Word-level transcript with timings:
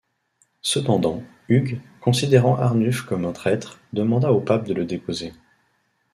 Cependant, 0.63 1.21
Hugues, 1.47 1.79
considérant 1.99 2.57
Arnulf 2.57 3.03
comme 3.03 3.23
un 3.23 3.33
traitre, 3.33 3.79
demanda 3.93 4.31
au 4.33 4.41
Pape 4.41 4.65
de 4.65 4.73
le 4.73 4.83
déposer. 4.83 5.31